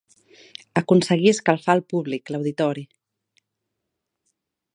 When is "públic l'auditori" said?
1.95-2.87